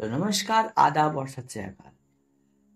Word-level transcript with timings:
तो 0.00 0.06
नमस्कार, 0.08 0.72
आदाब 0.78 1.16
और 1.16 1.28
सत 1.28 1.48
श्रीकाल 1.50 1.90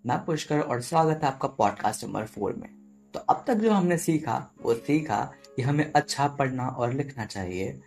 मैं 0.07 0.25
पुष्कर 0.25 0.61
और 0.61 0.81
स्वागत 0.81 1.21
है 1.23 1.29
आपका 1.29 1.49
पॉडकास्ट 1.49 2.05
नंबर 2.05 2.25
फोर 2.25 2.53
में। 2.55 2.69
तो 3.15 3.21
अब 3.21 3.45
तक 3.47 3.55
जो 3.55 3.71
हमने 3.71 3.99
सीखा, 3.99 4.51
वो 4.63 4.75
सीखा 4.75 5.33
कि 5.57 5.63
हमें 5.63 5.93
अच्छा 5.93 6.29
पढ़ना 6.29 6.69
और 6.69 6.93
लिखना 6.93 7.25
चाहिए। 7.25 7.81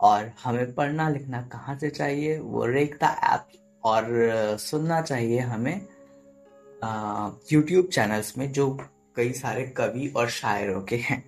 और 0.00 0.32
हमें 0.44 0.74
पढ़ना 0.74 1.08
लिखना 1.08 1.42
कहाँ 1.42 1.78
से 1.78 1.90
चाहिए, 1.90 2.38
वो 2.38 2.64
रेखता 2.66 3.08
ऐप 3.34 3.48
और 3.84 4.06
सुनना 4.60 5.00
चाहिए 5.02 5.38
हमें 5.38 5.86
यूट्यूब 7.52 7.86
चैनल्स 7.86 8.38
में, 8.38 8.52
जो 8.52 8.78
कई 9.16 9.32
सारे 9.32 9.66
कवि 9.66 10.08
और 10.16 10.28
शायरों 10.30 10.82
के 10.82 10.96
हैं। 10.96 11.27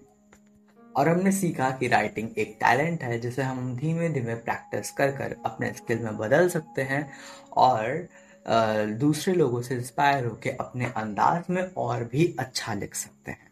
और 0.97 1.09
हमने 1.09 1.33
सीखा 1.33 1.71
कि 1.71 1.89
राइटिंग 1.89 2.39
एक 2.39 2.57
टैलेंट 2.61 3.03
है, 3.03 3.19
जिसे 3.21 3.43
हम 3.43 3.77
धीमे 3.77 4.09
धीमे 4.09 4.35
प्रैक्टिस 4.37 4.91
कर 4.91 5.11
कर 5.13 5.37
अपने 5.45 5.73
स्किल 5.73 5.99
में 5.99 6.17
बदल 6.17 6.49
सकते 6.49 6.83
हैं 6.83 7.11
और 7.59 8.09
दूसरे 8.99 9.35
लोगों 9.35 9.61
से 9.63 9.75
इंस्पायर 9.75 10.25
होकर 10.25 10.57
अपने 10.61 10.85
अंदाज 10.97 11.45
में 11.51 11.63
और 11.63 12.05
भी 12.05 12.35
अच्छा 12.39 12.75
लिख 12.75 12.95
सकते 12.95 13.31
हैं। 13.31 13.51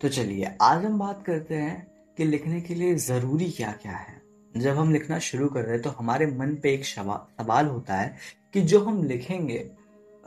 तो 0.00 0.08
चलिए, 0.08 0.50
आज 0.62 0.84
हम 0.84 0.98
बात 0.98 1.22
करते 1.26 1.54
हैं 1.54 1.86
कि 2.18 2.24
लिखने 2.24 2.60
के 2.60 2.74
लिए 2.74 2.94
ज़रूरी 2.96 3.50
क्या 3.50 3.72
क्या 3.72 3.92
है। 3.92 4.20
जब 4.54 4.76
हम 4.76 4.92
लिखना 4.92 5.18
शुरू 5.20 5.48
कर 5.48 5.62
रहे 5.62 5.72
हैं 5.72 5.82
तो 5.82 5.90
हमारे 5.90 6.26
मन 6.28 6.54
पे 6.62 6.72
एक 6.74 6.84
सवाल 6.84 7.66
होता 7.66 7.94
है 7.94 8.16
कि 8.54 8.60
जो 8.62 8.80
हम 8.84 9.02
लिखेंगे 9.04 9.58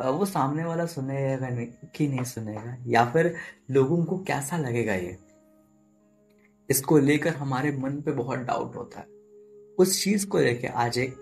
वो 0.10 0.26
सामने 0.26 0.64
वाला 0.64 0.86
सुनेगा 0.86 1.50
कि 1.96 2.08
नहीं 2.08 2.24
सुनेगा? 2.24 2.78
या 2.86 3.06
फिर 3.06 3.36
लोगों 3.72 4.06
को 4.06 4.18
कैसा 4.18 4.58
लगेगा 4.58 4.94
ये? 4.94 5.18
इसको 6.70 6.98
लेकर 6.98 7.34
हमारे 7.34 7.72
मन 7.72 8.02
पे 8.02 8.12
बहुत 8.12 8.40
डाउट 8.40 8.76
होता 8.76 9.00
है। 9.00 9.06
उस 9.80 10.04
चीज़ 10.04 10.28
को 10.28 10.40
लेकर 10.40 10.68
आज 10.68 10.98
एक 10.98 11.16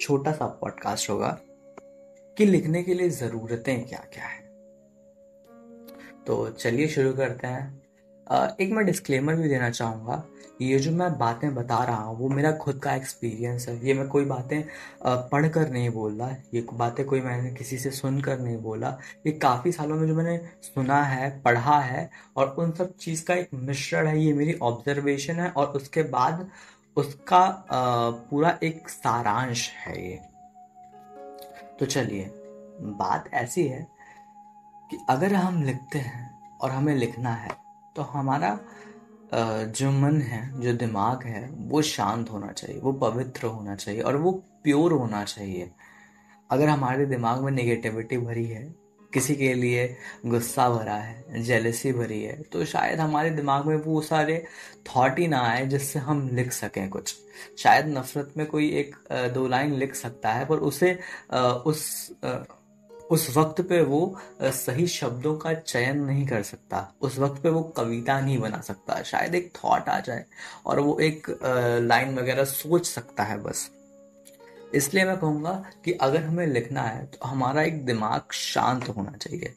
छोटा 0.00 0.32
सा 0.32 0.46
पॉडकास्ट 0.46 1.10
होगा 1.10 1.40
कि 2.38 2.46
लिखने 2.46 2.82
के 2.82 2.94
लिए 2.94 3.10
जरूरतें 3.10 3.86
क्या 3.86 4.04
क्या 4.14 4.24
है। 4.24 4.40
तो 6.26 6.48
चलिए 6.48 6.88
शुरू 6.88 7.12
करते 7.12 7.46
हैं। 7.46 7.81
एक 8.26 8.72
मैं 8.72 8.84
डिस्क्लेमर 8.86 9.34
भी 9.34 9.48
देना 9.48 9.70
चाहूँगा 9.70 10.22
ये 10.62 10.78
जो 10.78 10.90
मैं 10.92 11.10
बातें 11.18 11.54
बता 11.54 11.82
रहा 11.84 11.96
हूँ, 11.96 12.16
वो 12.18 12.28
मेरा 12.28 12.50
खुद 12.52 12.78
का 12.82 12.94
एक्सपीरियंस 12.94 13.68
है। 13.68 13.74
ये 13.86 13.94
मैं 13.94 14.06
कोई 14.08 14.24
बातें 14.24 14.62
पढ़ 15.04 15.48
कर 15.48 15.70
नहीं 15.70 15.88
बोल 15.90 16.18
रहा, 16.18 16.28
ये 16.54 16.66
बातें 16.72 17.04
कोई 17.06 17.20
मैंने 17.20 17.50
किसी 17.54 17.78
से 17.78 17.90
सुन 17.90 18.20
कर 18.20 18.38
नहीं 18.38 18.56
बोला। 18.62 18.88
ये 19.26 19.32
काफ़ी 19.32 19.72
सालों 19.72 19.96
में 19.96 20.06
जो 20.08 20.14
मैंने 20.14 20.36
सुना 20.64 21.02
है, 21.02 21.30
पढ़ा 21.42 21.78
है, 21.78 22.08
और 22.36 22.54
उन 22.58 22.72
सब 22.72 22.94
चीज़ 22.96 23.24
का 23.24 23.34
एक 23.34 23.48
मिश्रण 23.54 24.06
है, 24.06 24.18
ये 24.18 24.32
मेरी 24.32 24.54
ऑब्जर्वेशन 24.62 25.40
है, 25.40 25.48
और 25.50 25.66
उसके 25.68 26.02
बाद 26.02 26.48
उसका 26.96 27.44
पूरा 27.68 28.58
एक 28.62 28.88
सारांश 28.88 29.68
है 29.76 29.96
ये। 30.02 30.20
तो 31.80 31.86
चलिए, 31.86 32.30
बात 32.98 33.28
ऐसी 33.34 33.66
है 33.66 33.86
कि 34.90 34.98
अगर 35.10 35.34
हम 35.34 35.62
लिखते 35.62 35.98
हैं 35.98 36.30
और 36.60 36.70
हमें 36.70 36.94
लिखना 36.94 37.30
है 37.32 37.60
तो 37.96 38.02
हमारा 38.04 38.58
जो 39.34 39.90
मन 39.92 40.20
है, 40.20 40.60
जो 40.60 40.72
दिमाग 40.74 41.22
है, 41.24 41.48
वो 41.50 41.82
शांत 41.82 42.30
होना 42.30 42.52
चाहिए, 42.52 42.80
वो 42.80 42.92
पवित्र 42.92 43.46
होना 43.46 43.74
चाहिए 43.76 44.00
और 44.00 44.16
वो 44.16 44.32
प्योर 44.64 44.92
होना 44.92 45.24
चाहिए। 45.24 45.70
अगर 46.50 46.68
हमारे 46.68 47.06
दिमाग 47.06 47.42
में 47.42 47.50
नेगेटिविटी 47.52 48.18
भरी 48.18 48.46
है, 48.46 48.62
किसी 49.12 49.34
के 49.36 49.52
लिए 49.54 49.86
गुस्सा 50.26 50.68
भरा 50.70 50.94
है 50.94 51.42
जेलसी 51.44 51.92
भरी 51.92 52.22
है 52.22 52.36
तो 52.42 52.64
शायद 52.64 53.00
हमारे 53.00 53.30
दिमाग 53.30 53.66
में 53.66 53.76
वो 53.76 54.00
सारे 54.00 54.44
थॉट 54.86 55.18
ही 55.18 55.26
ना 55.28 55.40
आए 55.46 55.66
जिससे 55.66 55.98
हम 55.98 56.28
लिख 56.32 56.52
सकें 56.52 56.88
कुछ। 56.90 57.14
शायद 57.58 57.86
नफरत 57.88 58.32
में 58.36 58.46
कोई 58.46 58.68
एक 58.70 58.94
दो 59.34 59.46
लाइन 59.48 59.74
लिख 59.74 59.94
सकता 59.94 60.32
है, 60.32 60.44
पर 60.46 60.58
उसे 60.58 60.92
उस 61.66 62.12
उस 63.12 63.36
वक्त 63.36 63.60
पे 63.68 63.80
वो 63.82 64.00
सही 64.40 64.86
शब्दों 64.86 65.36
का 65.36 65.52
चयन 65.54 65.98
नहीं 66.00 66.26
कर 66.26 66.42
सकता। 66.42 66.78
उस 67.00 67.18
वक्त 67.18 67.42
पे 67.42 67.48
वो 67.48 67.62
कविता 67.76 68.20
नहीं 68.20 68.38
बना 68.38 68.60
सकता। 68.60 69.02
शायद 69.02 69.34
एक 69.34 69.52
थॉट 69.56 69.88
आ 69.88 69.98
जाए 70.00 70.24
और 70.66 70.80
वो 70.80 70.98
एक 71.00 71.30
लाइन 71.82 72.14
वगैरह 72.18 72.44
सोच 72.46 72.86
सकता 72.86 73.24
है 73.24 73.38
बस। 73.42 73.70
इसलिए 74.74 75.04
मैं 75.04 75.16
कहूँगा 75.16 75.52
कि 75.84 75.92
अगर 75.92 76.22
हमें 76.22 76.46
लिखना 76.46 76.82
है 76.82 77.04
तो 77.06 77.26
हमारा 77.26 77.62
एक 77.62 77.84
दिमाग 77.86 78.32
शांत 78.32 78.88
होना 78.88 79.16
चाहिए। 79.16 79.54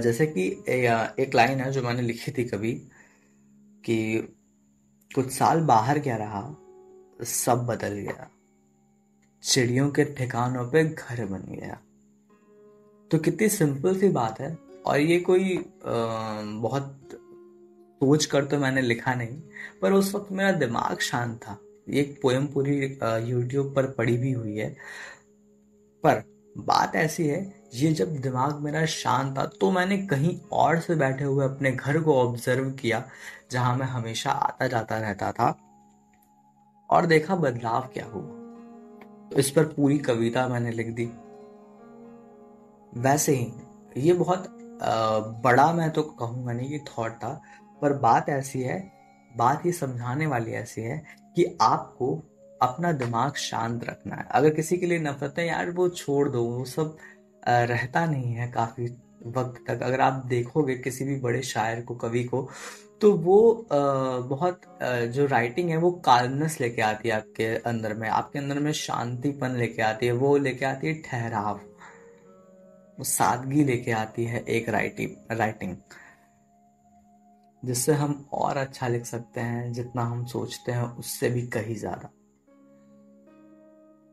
जैसे 0.00 0.26
कि 0.28 0.46
एक 0.68 1.34
लाइन 1.34 1.60
है 1.60 1.70
जो 1.72 1.82
मैंने 1.82 2.02
लिखी 2.02 2.32
थी 2.32 2.44
कभी 2.44 2.72
कि 3.84 3.98
कुछ 5.10 5.30
साल 5.32 5.60
बाहर 5.66 5.98
क्या 5.98 6.16
रहा, 6.16 6.42
सब 7.24 7.66
बदल 7.66 7.94
गया। 7.96 8.28
चिड़ियों 9.42 9.90
के 9.90 10.04
ठिकानों 10.14 10.64
पे 10.70 10.84
घर 10.84 11.24
बन 11.26 11.42
गया। 11.50 11.78
तो 13.10 13.18
कितनी 13.18 13.48
सिंपल 13.48 13.98
सी 13.98 14.08
बात 14.10 14.40
है। 14.40 14.56
और 14.86 15.00
ये 15.00 15.18
कोई 15.20 15.56
आ, 15.56 15.62
बहुत 15.86 16.92
सोच 18.00 18.24
कर 18.24 18.44
तो 18.44 18.58
मैंने 18.58 18.82
लिखा 18.82 19.14
नहीं 19.14 19.40
पर 19.82 19.92
उस 19.92 20.14
वक्त 20.14 20.32
मेरा 20.32 20.50
दिमाग 20.54 20.98
शांत 21.00 21.36
था। 21.38 21.56
ये 21.88 22.00
एक 22.00 22.18
पोएम 22.22 22.46
पूरी 22.46 22.76
यूट्यूब 23.30 23.74
पर 23.74 23.90
पड़ी 23.90 24.16
भी 24.16 24.32
हुई 24.32 24.56
है। 24.56 24.68
पर 26.04 26.22
बात 26.58 26.96
ऐसी 26.96 27.26
है 27.26 27.40
ये 27.74 27.92
जब 27.92 28.16
दिमाग 28.16 28.60
मेरा 28.60 28.84
शांत 28.86 29.36
था 29.38 29.44
तो 29.60 29.70
मैंने 29.70 29.96
कहीं 30.06 30.38
और 30.52 30.78
से 30.80 30.94
बैठे 30.94 31.24
हुए 31.24 31.44
अपने 31.44 31.72
घर 31.72 32.00
को 32.00 32.14
ऑब्ज़र्व 32.14 32.70
किया 32.72 33.02
जहाँ 33.50 33.76
मैं 33.76 33.86
हमेशा 33.86 34.30
आता 34.30 34.66
जाता 34.66 34.98
रहता 34.98 35.30
था 35.32 35.48
और 36.88 37.06
देखा 37.06 37.36
बदलाव 37.36 37.88
क्या 37.94 38.06
हुआ। 38.06 39.38
इस 39.38 39.50
पर 39.50 39.64
पूरी 39.66 39.98
कविता 39.98 40.46
मैंने 40.48 40.70
लिख 40.70 40.88
दी। 40.88 41.08
वैसे 42.96 43.34
ही, 43.34 43.52
ये 43.96 44.12
बहुत 44.12 44.48
बड़ा 45.44 45.72
मैं 45.72 45.90
तो 45.90 46.02
कहूँगा 46.02 46.52
नहीं 46.52 46.68
कि 46.68 46.78
थॉट 46.88 47.12
था, 47.14 47.40
पर 47.82 47.92
बात 47.98 48.28
ऐसी 48.28 48.60
है, 48.62 48.78
बात 49.30 49.66
ये 49.66 49.72
समझाने 49.72 50.26
वाली 50.26 50.52
ऐसी 50.54 50.80
है 50.80 51.02
कि 51.36 51.44
आपको 51.62 52.14
अपना 52.60 52.92
दिमाग 52.94 53.34
शांत 53.36 53.84
रखना 53.84 54.16
है। 54.16 54.26
अगर 54.30 54.50
किसी 54.50 54.76
के 54.76 54.86
लिए 54.86 54.98
नफरत 54.98 55.38
है 55.38 55.46
यार 55.46 55.70
वो 55.70 55.88
छोड़ 55.90 56.28
दो, 56.28 56.42
वो 56.42 56.64
सब 56.66 56.96
रहता 57.42 58.04
नहीं 58.06 58.32
है 58.34 58.50
काफ़ी 58.52 58.86
वक्त 59.28 59.62
तक। 59.68 59.82
अगर 59.82 60.00
आप 60.00 60.24
देखोगे 60.26 60.74
किसी 60.76 61.04
भी 61.04 61.18
बड़े 61.20 61.42
शायर 61.44 61.80
को, 61.80 61.94
कवि 61.96 62.24
को 62.24 62.48
तो 63.00 63.12
वो 63.14 63.66
बहुत 63.70 64.60
जो 65.14 65.26
राइटिंग 65.26 65.70
है 65.70 65.76
वो 65.76 65.90
कालनेस 66.04 66.60
लेके 66.60 66.82
आती 66.82 67.08
है 67.08 67.14
आपके 67.14 67.46
अंदर 67.68 67.94
में। 67.94 68.08
आपके 68.10 68.38
अंदर 68.38 68.58
में 68.58 68.72
शांतिपन 68.74 69.56
लेके 69.56 69.82
आती 69.82 70.06
है, 70.06 70.12
वो 70.12 70.36
लेके 70.38 70.64
आती 70.64 70.86
है 70.86 70.94
ठहराव। 71.02 71.60
वो 72.98 73.04
सादगी 73.04 73.64
लेके 73.64 73.92
आती 73.92 74.24
है 74.24 74.44
एक 74.48 74.68
राइटिंग 74.68 75.10
राइटिंग 75.32 75.76
जिससे 77.62 77.92
हम 77.92 78.12
और 78.32 78.56
अच्छा 78.56 78.88
लिख 78.88 79.04
सकते 79.04 79.40
हैं, 79.40 79.72
जितना 79.72 80.02
हम 80.02 80.24
सोचते 80.26 80.72
हैं, 80.72 80.82
उससे 80.82 81.30
भी 81.30 81.46
कहीं 81.46 81.74
ज़्यादा। 81.74 82.08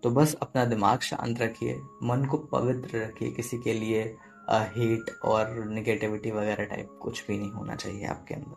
तो 0.04 0.10
बस 0.12 0.34
अपना 0.34 0.64
दिमाग 0.66 1.00
शांत 1.00 1.42
रखिए, 1.42 1.76
मन 2.04 2.26
को 2.26 2.38
पवित्र 2.54 2.98
रखिए, 2.98 3.32
किसी 3.32 3.58
के 3.58 3.74
लिए 3.74 4.04
हेट 4.50 5.10
और 5.26 5.54
निगेटिविटी 5.66 6.32
वगैरह 6.32 6.66
टाइप 6.66 6.98
कुछ 7.02 7.26
भी 7.28 7.38
नहीं 7.38 7.52
होना 7.52 7.76
चाहिए 7.76 8.06
आपके 8.06 8.36
अंदर। 8.36 8.56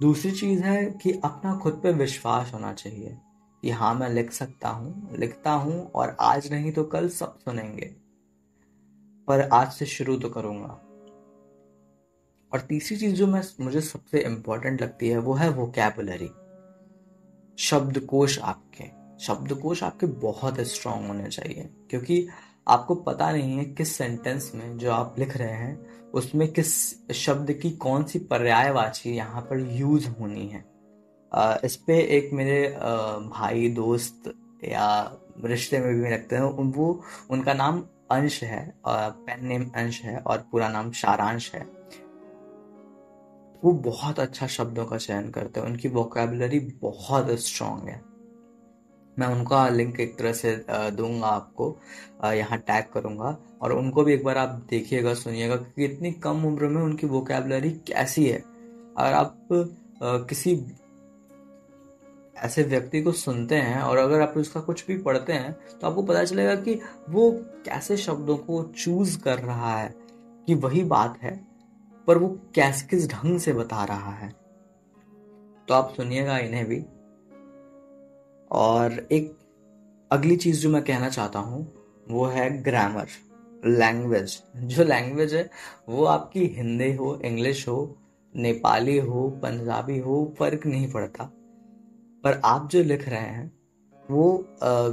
दूसरी 0.00 0.30
चीज़ 0.32 0.62
है 0.62 0.84
कि 0.92 1.12
अपना 1.24 1.56
खुद 1.56 1.80
पे 1.82 1.92
विश्वास 1.94 2.52
होना 2.54 2.72
चाहिए 2.72 3.16
कि 3.62 3.70
हाँ 3.70 3.94
मैं 3.94 4.08
लिख 4.08 4.32
सकता 4.32 4.68
हूँ, 4.68 5.16
लिखता 5.16 5.52
हूँ 5.52 5.90
और 5.92 6.16
आज 6.20 6.52
नहीं 6.52 6.72
तो 6.72 6.84
कल 6.84 7.08
सब 7.08 7.38
सुनेंगे। 7.38 7.94
पर 9.28 9.48
आज 9.52 9.72
से 9.72 9.86
शुरू 9.86 10.16
तो 10.16 10.28
करूँगा। 10.28 10.80
और 12.52 12.60
तीसरी 12.60 12.96
चीज़ 12.96 13.14
जो 13.14 13.26
मैं, 13.26 13.42
मुझे 13.60 13.80
सबसे 13.80 14.20
इंपॉर्टेंट 14.20 14.82
लगती 14.82 15.08
है, 15.08 15.18
वो 15.18 15.34
है 15.34 15.48
वोकेबुलरी 15.50 16.30
शब्दकोश 17.58 18.38
आपके। 18.38 18.84
शब्दकोश 19.24 19.82
आपके 19.82 20.06
बहुत 20.06 20.60
स्ट्रांग 20.60 21.06
होने 21.06 21.28
चाहिए, 21.28 21.68
क्योंकि 21.90 22.26
आपको 22.68 22.94
पता 22.94 23.30
नहीं 23.32 23.56
है 23.58 23.64
किस 23.64 23.94
सेंटेंस 23.96 24.50
में 24.54 24.76
जो 24.78 24.90
आप 24.92 25.14
लिख 25.18 25.36
रहे 25.36 25.52
हैं, 25.52 26.10
उसमें 26.10 26.46
किस 26.52 27.12
शब्द 27.14 27.52
की 27.52 27.70
कौन 27.76 28.04
सी 28.04 28.18
पर्यायवाची 28.18 29.10
यहाँ 29.10 29.42
पर 29.42 29.60
यूज़ 29.72 30.08
होनी 30.10 30.46
है। 30.46 30.64
इस 31.64 31.76
पे 31.76 31.98
एक 32.16 32.32
मेरे 32.32 32.68
भाई, 33.28 33.68
दोस्त 33.68 34.32
या 34.64 34.88
रिश्ते 35.44 35.78
में 35.78 35.94
भी 35.94 36.10
रखते 36.10 36.36
हैं, 36.36 36.42
वो, 36.42 37.02
उनका 37.30 37.54
नाम 37.54 37.80
अंश 38.10 38.42
है 38.44 38.60
पेन 38.86 39.46
नेम 39.46 39.64
अंश 39.76 40.00
है 40.02 40.16
और 40.18 40.46
पूरा 40.52 40.68
नाम 40.68 40.90
सारांश 40.92 41.50
है। 41.54 41.66
वो 43.62 43.72
बहुत 43.84 44.20
अच्छा 44.20 44.46
शब्दों 44.46 44.84
का 44.86 44.96
चयन 44.98 45.30
करते 45.30 45.60
हैं। 45.60 45.66
उनकी 45.66 45.88
वोकेबलरी 45.88 46.58
बहुत 46.82 47.30
स्ट्रांग 47.40 47.88
है। 47.88 48.00
मैं 49.16 49.26
उनका 49.26 49.68
लिंक 49.68 49.98
एक 50.00 50.16
तरह 50.18 50.32
से 50.32 50.54
दूँगा 50.70 51.26
आपको। 51.26 51.76
यहाँ 52.26 52.58
टैग 52.58 52.84
करूँगा 52.92 53.36
और 53.62 53.72
उनको 53.72 54.04
भी 54.04 54.14
एक 54.14 54.24
बार 54.24 54.38
आप 54.38 54.48
देखिएगा, 54.70 55.14
सुनिएगा 55.14 55.56
क्योंकि 55.56 55.84
इतनी 55.84 56.12
कम 56.12 56.44
उम्र 56.46 56.68
में 56.68 56.80
उनकी 56.82 57.06
वोकेबलरी 57.06 57.70
कैसी 57.88 58.26
है। 58.26 58.38
अगर 58.38 59.12
आप 59.12 59.48
किसी 60.02 60.54
ऐसे 62.44 62.62
व्यक्ति 62.62 63.02
को 63.02 63.12
सुनते 63.12 63.54
हैं 63.54 63.80
और 63.80 63.98
अगर 63.98 64.20
आप 64.20 64.34
उसका 64.36 64.60
कुछ 64.60 64.86
भी 64.86 64.98
पढ़ते 64.98 65.32
हैं 65.32 65.52
तो 65.52 65.86
आपको 65.86 66.02
पता 66.02 66.24
चलेगा 66.24 66.54
कि 66.54 66.80
वो 67.10 67.30
कैसे 67.64 67.96
शब्दों 67.96 68.36
को 68.36 68.62
चूज़ 68.62 69.18
कर 69.20 69.38
रहा 69.38 69.78
है 69.78 69.94
कि 70.46 70.54
वही 70.54 70.84
बात 70.84 71.18
है, 71.22 71.46
पर 72.06 72.18
वो 72.18 72.28
कैस, 72.54 72.82
किस 72.82 73.08
ढंग 73.08 73.38
से 73.38 73.52
बता 73.52 73.84
रहा 73.84 74.12
है। 74.12 74.28
तो 75.68 75.74
आप 75.74 75.94
सुनिएगा 75.96 76.38
इन्हें 76.38 76.66
भी। 76.66 76.84
और 78.50 79.08
एक 79.12 79.38
अगली 80.10 80.36
चीज़ 80.36 80.60
जो 80.60 80.70
मैं 80.70 80.82
कहना 80.82 81.08
चाहता 81.08 81.38
हूँ, 81.38 81.72
वो 82.10 82.24
है 82.24 82.62
ग्रामर 82.62 83.06
लैंग्वेज 83.66 84.42
जो 84.56 84.84
लैंग्वेज 84.84 85.34
है, 85.34 85.50
वो 85.88 86.04
आपकी 86.04 86.46
हिंदी 86.46 86.92
हो 86.94 87.20
इंग्लिश 87.24 87.68
हो, 87.68 87.96
नेपाली 88.36 88.98
हो, 88.98 89.30
पंजाबी 89.42 89.98
हो, 89.98 90.34
फ़र्क 90.38 90.66
नहीं 90.66 90.92
पड़ता। 90.92 91.30
पर 92.24 92.40
आप 92.44 92.68
जो 92.72 92.82
लिख 92.82 93.08
रहे 93.08 93.20
हैं, 93.20 93.50
वो 94.04 94.46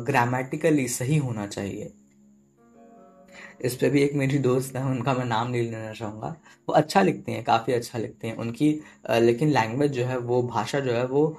ग्रामेटिकली 0.08 0.88
सही 0.90 1.18
होना 1.18 1.48
चाहिए। 1.48 1.92
इस 3.62 3.76
पे 3.76 3.90
भी 3.90 4.02
एक 4.02 4.14
मेरी 4.14 4.38
दोस्त 4.38 4.76
है, 4.76 4.84
उनका 4.86 5.14
मैं 5.14 5.26
नाम 5.26 5.50
नहीं 5.52 5.62
लेना 5.64 5.92
चाहूँगा। 5.94 6.28
वो 6.68 6.74
अच्छा 6.76 7.02
लिखते 7.02 7.32
हैं, 7.32 7.44
काफ़ी 7.44 7.74
अच्छा 7.74 8.00
लिखते 8.00 8.28
हैं। 8.28 8.36
उनकी 8.36 8.70
लेकिन 9.12 9.50
लैंग्वेज 9.50 9.92
जो 9.92 10.06
है, 10.06 10.18
वो, 10.18 10.42
भाषा 10.44 10.80
जो 10.80 10.92
है, 10.92 11.06
वो 11.06 11.38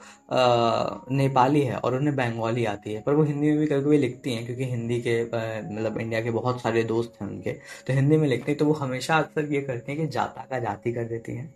नेपाली 1.13 1.61
है 1.63 1.77
और 1.77 1.95
उन्हें 1.95 2.15
बंगाली 2.17 2.65
आती 2.65 2.93
है। 2.93 3.03
पर 3.03 3.15
वो 3.15 3.23
हिंदी 3.23 3.51
में 3.51 3.59
भी 3.59 3.67
कभी 3.67 3.83
कभी 3.83 3.99
लिखती 3.99 4.35
हैं, 4.35 4.45
क्योंकि 4.47 4.65
हिंदी 4.65 5.01
के 5.01 5.23
मतलब 5.25 5.99
इंडिया 6.01 6.21
के 6.21 6.31
बहुत 6.31 6.61
सारे 6.63 6.83
दोस्त 6.85 7.21
हैं 7.21 7.29
उनके। 7.29 7.53
तो 7.87 7.93
हिंदी 7.93 8.17
में 8.17 8.29
लिखते 8.29 8.53
हैं 8.53 8.59
तो 8.59 8.67
वो 8.67 8.73
हमेशा 8.75 9.19
अक्सर 9.19 9.53
ये 9.53 9.61
करती 9.63 9.93
हैं 9.93 10.01
कि 10.01 10.07
जाता 10.09 10.47
का 10.51 10.59
जाती 10.59 10.93
कर 10.93 11.05
देती 11.05 11.37
हैं, 11.37 11.55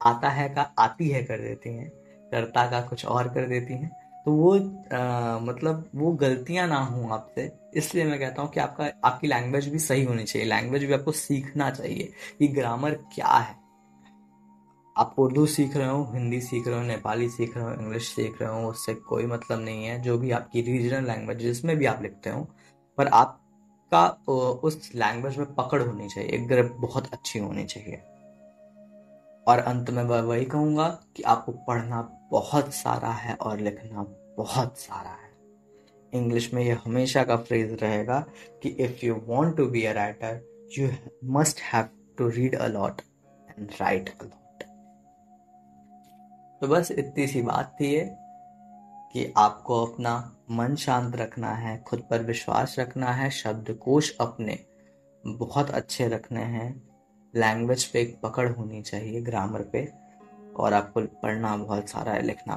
आता 0.00 0.28
है 0.30 0.48
का 0.48 0.70
आती 0.78 1.08
है 1.08 1.22
कर 1.24 1.40
देती 1.40 1.70
हैं। 1.70 1.92
करता 2.32 2.66
का 2.70 2.80
कुछ 2.80 3.04
और 3.06 3.28
कर 3.28 3.46
देती 3.48 3.74
हैं। 3.74 3.90
तो 4.26 4.32
वो 4.32 4.54
आ, 4.92 5.38
मतलब 5.38 5.90
वो 5.94 6.10
गलतियाँ 6.12 6.66
ना 6.68 6.76
हो 6.76 7.08
आपसे। 7.08 7.50
इसलिए 7.76 8.04
मैं 8.04 8.18
कहता 8.20 8.42
हूँ 8.42 8.50
कि 8.50 8.60
आपका 8.60 8.90
आपकी 9.04 9.26
लैंग्वेज 9.26 9.68
भी 9.68 9.78
सही 9.78 10.04
होनी 10.04 10.24
चाहिए। 10.24 10.48
लैंग्वेज 10.48 10.84
भी 10.84 10.92
आपको 10.92 11.12
सीखना 11.12 11.70
चाहिए 11.70 12.12
कि 12.38 12.48
ग्रामर 12.48 12.94
क्या 13.14 13.26
है। 13.26 13.54
आप 14.96 15.14
उर्दू 15.18 15.44
सीख 15.46 15.76
रहे 15.76 15.88
हो 15.88 16.02
हिंदी 16.14 16.40
सीख 16.40 16.66
रहे 16.68 16.76
हो 16.76 16.82
नेपाली 16.82 17.28
सीख 17.28 17.56
रहे 17.56 17.64
हो 17.64 17.72
इंग्लिश 17.72 18.08
सीख 18.08 18.40
रहे 18.42 18.50
हो 18.52 18.68
उससे 18.68 18.94
कोई 19.08 19.26
मतलब 19.26 19.60
नहीं 19.60 19.84
है। 19.84 20.00
जो 20.02 20.18
भी 20.18 20.30
आपकी 20.30 20.60
रीजनल 20.62 21.06
लैंग्वेज 21.06 21.38
जिसमें 21.38 21.76
भी 21.76 21.86
आप 21.86 22.02
लिखते 22.02 22.30
हो 22.30 22.40
पर 22.98 23.08
आपका 23.08 24.06
उस 24.64 24.90
लैंग्वेज 24.94 25.38
में 25.38 25.54
पकड़ 25.54 25.82
होनी 25.82 26.08
चाहिए। 26.08 26.38
ग्रिप 26.46 26.76
बहुत 26.80 27.12
अच्छी 27.12 27.38
होनी 27.38 27.64
चाहिए। 27.64 28.02
और 29.46 29.58
अंत 29.58 29.90
में 29.90 30.02
मैं 30.04 30.20
वही 30.20 30.44
कहूँगा 30.44 30.88
कि 31.16 31.22
आपको 31.22 31.52
पढ़ना 31.52 32.00
बहुत 32.30 32.74
सारा 32.74 33.08
है 33.08 33.34
और 33.34 33.60
लिखना 33.60 34.02
बहुत 34.36 34.78
सारा 34.78 35.10
है। 35.10 35.34
इंग्लिश 36.14 36.54
में 36.54 36.62
ये 36.62 36.72
हमेशा 36.72 37.24
का 37.24 37.36
फ्रेज 37.36 37.82
रहेगा 37.82 38.20
कि 38.62 38.68
if 38.68 39.06
you 39.06 39.14
want 39.26 39.56
to 39.56 39.66
be 39.66 39.84
a 39.84 39.92
writer 39.92 40.68
you 40.78 40.88
must 41.24 41.60
have 41.60 41.88
to 42.18 42.28
read 42.28 42.54
a 42.54 42.66
lot 42.66 43.00
and 43.50 43.70
write 43.80 44.08
a 44.08 44.24
lot 44.24 44.62
तो 46.60 46.68
बस 46.68 46.90
इतनी 46.90 47.26
सी 47.26 47.42
बात 47.42 47.76
थी 47.80 47.86
ये 47.86 48.16
कि 49.12 49.32
आपको 49.36 49.84
अपना 49.86 50.36
मन 50.50 50.74
शांत 50.74 51.16
रखना 51.16 51.50
है, 51.50 51.82
खुद 51.82 52.02
पर 52.10 52.22
विश्वास 52.22 52.76
रखना 52.78 53.06
है, 53.06 53.30
शब्दकोश 53.30 54.16
अपने 54.20 54.58
बहुत 55.26 55.70
अच्छे 55.70 56.08
रखने 56.08 56.40
हैं। 56.40 56.95
लैंग्वेज 57.36 57.84
पे 57.84 58.00
एक 58.00 58.18
पकड़ 58.22 58.48
होनी 58.48 58.82
चाहिए 58.82 59.20
ग्रामर 59.22 59.62
पे, 59.72 59.88
और 60.56 60.72
आपको 60.74 61.00
पढ़ना 61.22 61.56
बहुत 61.56 61.88
सारा 61.88 62.12
है, 62.12 62.22
लिखना 62.22 62.56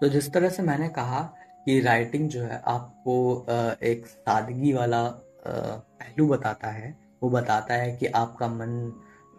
तो 0.00 0.08
जिस 0.08 0.32
तरह 0.32 0.48
से 0.48 0.62
मैंने 0.62 0.88
कहा 0.88 1.20
कि 1.66 1.80
राइटिंग 1.80 2.28
जो 2.28 2.42
है 2.42 2.62
आपको 2.66 3.46
एक 3.82 4.06
सादगी 4.06 4.72
वाला 4.72 5.02
पहलू 5.46 6.26
बताता 6.28 6.68
है, 6.68 6.94
वो 7.22 7.30
बताता 7.30 7.74
है 7.74 7.96
कि 7.96 8.06
आपका 8.06 8.48
मन 8.48 8.92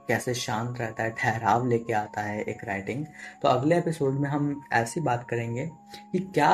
कैसे 0.07 0.33
शांत 0.33 0.79
रहता 0.79 1.03
है, 1.03 1.09
ठहराव 1.11 1.67
लेके 1.67 1.93
आता 1.93 2.21
है 2.21 2.41
एक 2.41 2.63
राइटिंग 2.65 3.05
तो 3.41 3.47
अगले 3.47 3.77
एपिसोड 3.77 4.19
में 4.19 4.29
हम 4.29 4.63
ऐसी 4.73 5.01
बात 5.01 5.27
करेंगे 5.29 5.65
कि 6.11 6.19
क्या 6.33 6.51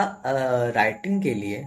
राइटिंग 0.75 1.21
के 1.23 1.33
लिए 1.33 1.63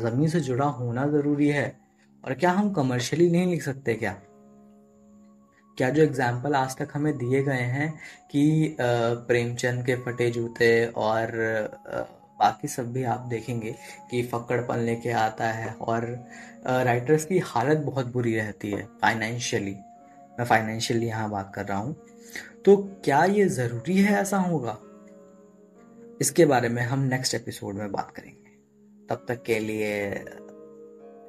ज़मीन 0.00 0.28
से 0.28 0.40
जुड़ा 0.40 0.66
होना 0.66 1.06
ज़रूरी 1.06 1.48
है 1.48 1.81
और 2.24 2.34
क्या 2.34 2.50
हम 2.50 2.72
कमर्शियली 2.72 3.30
नहीं 3.30 3.46
लिख 3.46 3.62
सकते 3.62 3.94
क्या? 3.94 4.12
क्या 5.78 5.88
जो 5.90 6.02
एग्ज़ाम्पल 6.02 6.54
आज 6.54 6.76
तक 6.76 6.88
हमें 6.94 7.16
दिए 7.18 7.42
गए 7.42 7.62
हैं 7.68 7.92
कि 8.30 8.76
प्रेमचंद 8.80 9.84
के 9.86 9.96
फटे 9.96 10.30
जूते 10.30 10.68
और 10.86 11.30
बाकी 12.38 12.68
सब 12.68 12.92
भी 12.92 13.02
आप 13.04 13.20
देखेंगे 13.20 13.74
कि 14.10 14.22
फक्कड़पन 14.22 14.78
लेके 14.78 15.10
आता 15.10 15.48
है 15.48 15.72
और 15.72 16.06
राइटर्स 16.66 17.24
की 17.24 17.38
हालत 17.38 17.78
बहुत 17.78 18.06
बुरी 18.06 18.34
रहती 18.36 18.70
है 18.70 18.84
फाइनेंशियली 19.02 19.74
मैं 20.38 20.44
फाइनेंशियली 20.44 21.06
यहाँ 21.06 21.30
बात 21.30 21.52
कर 21.54 21.66
रहा 21.66 21.78
हूँ। 21.78 21.94
तो 22.64 22.76
क्या 23.04 23.24
ये 23.24 23.48
ज़रूरी 23.48 23.96
है 23.96 24.14
ऐसा 24.20 24.38
होगा? 24.38 24.78
इसके 26.20 26.44
बारे 26.44 26.68
में 26.68 26.82
हम 26.82 27.00
नेक्स्ट 27.04 27.34
एपिसोड 27.34 27.74
में 27.74 27.90
बात 27.92 28.10
करेंगे। 28.10 28.50
तब 29.10 29.24
तक 29.28 29.42
के 29.42 29.58
लिए 29.58 30.24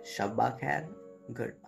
शब्बा 0.06 0.50
खैर 0.50 0.88
गुड। 1.32 1.62